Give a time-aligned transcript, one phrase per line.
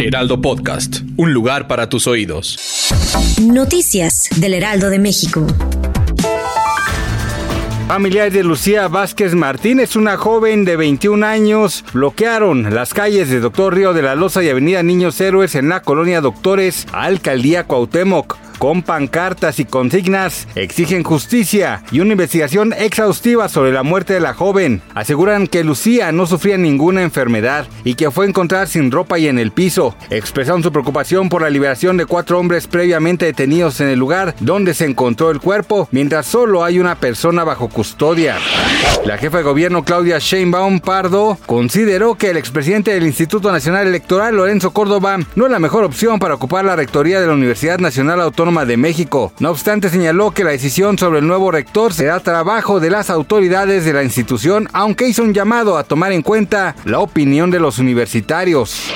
[0.00, 2.90] Heraldo Podcast, un lugar para tus oídos.
[3.42, 5.46] Noticias del Heraldo de México.
[7.86, 13.74] Familiares de Lucía Vázquez Martínez, una joven de 21 años, bloquearon las calles de Doctor
[13.74, 18.82] Río de la Loza y Avenida Niños Héroes en la colonia Doctores, Alcaldía Cuauhtémoc con
[18.82, 24.82] pancartas y consignas, exigen justicia y una investigación exhaustiva sobre la muerte de la joven.
[24.94, 29.38] Aseguran que Lucía no sufría ninguna enfermedad y que fue encontrada sin ropa y en
[29.38, 29.96] el piso.
[30.10, 34.74] Expresaron su preocupación por la liberación de cuatro hombres previamente detenidos en el lugar donde
[34.74, 38.36] se encontró el cuerpo, mientras solo hay una persona bajo custodia.
[39.04, 44.36] La jefa de gobierno Claudia Sheinbaum Pardo consideró que el expresidente del Instituto Nacional Electoral,
[44.36, 48.20] Lorenzo Córdoba, no es la mejor opción para ocupar la rectoría de la Universidad Nacional
[48.20, 49.32] Autónoma de México.
[49.40, 53.86] No obstante, señaló que la decisión sobre el nuevo rector será trabajo de las autoridades
[53.86, 57.78] de la institución, aunque hizo un llamado a tomar en cuenta la opinión de los
[57.78, 58.90] universitarios.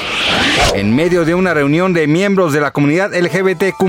[0.74, 3.84] En medio de una reunión de miembros de la comunidad LGBTQ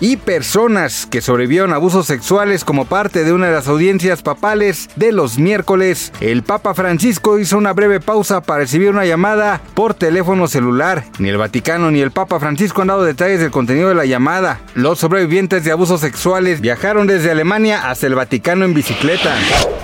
[0.00, 4.88] y personas que sobrevivieron a abusos sexuales como parte de una de las audiencias papales
[4.96, 9.94] de los miércoles, el Papa Francisco hizo una breve pausa para recibir una llamada por
[9.94, 11.04] teléfono celular.
[11.18, 14.60] Ni el Vaticano ni el Papa Francisco han dado detalles del contenido de la llamada.
[14.74, 19.34] Los sobrevivientes de abusos sexuales viajaron desde Alemania hasta el Vaticano en bicicleta.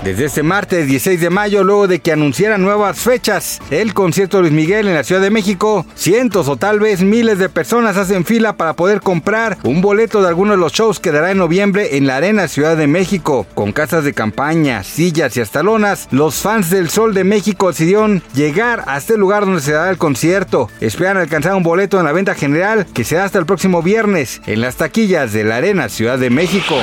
[0.03, 4.43] Desde este martes 16 de mayo, luego de que anunciaran nuevas fechas, el concierto de
[4.43, 8.25] Luis Miguel en la Ciudad de México, cientos o tal vez miles de personas hacen
[8.25, 11.97] fila para poder comprar un boleto de alguno de los shows que dará en noviembre
[11.97, 13.45] en la Arena Ciudad de México.
[13.53, 18.21] Con casas de campaña, sillas y hasta lonas, los fans del Sol de México decidieron
[18.33, 20.69] llegar a este lugar donde se dará el concierto.
[20.79, 24.61] Esperan alcanzar un boleto en la venta general que será hasta el próximo viernes en
[24.61, 26.75] las taquillas de la Arena Ciudad de México.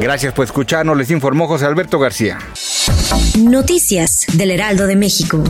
[0.00, 2.38] Gracias por escucharnos, les informó José Alberto García.
[3.38, 5.42] Noticias del Heraldo de México.